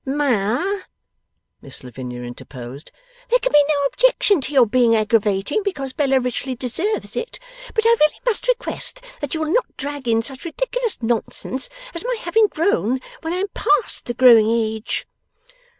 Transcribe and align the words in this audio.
'Ma,' 0.03 0.79
Miss 1.61 1.83
Lavinia 1.83 2.23
interposed, 2.23 2.91
'there 3.29 3.37
can 3.37 3.51
be 3.51 3.63
no 3.69 3.85
objection 3.85 4.41
to 4.41 4.51
your 4.51 4.65
being 4.65 4.95
aggravating, 4.95 5.61
because 5.61 5.93
Bella 5.93 6.19
richly 6.19 6.55
deserves 6.55 7.15
it; 7.15 7.37
but 7.75 7.85
I 7.85 7.95
really 7.99 8.19
must 8.25 8.47
request 8.47 9.03
that 9.19 9.35
you 9.35 9.41
will 9.41 9.53
not 9.53 9.77
drag 9.77 10.07
in 10.07 10.23
such 10.23 10.43
ridiculous 10.43 10.97
nonsense 11.03 11.69
as 11.93 12.03
my 12.03 12.15
having 12.19 12.47
grown 12.47 12.99
when 13.21 13.31
I 13.31 13.37
am 13.41 13.49
past 13.53 14.05
the 14.05 14.15
growing 14.15 14.49
age. 14.49 15.05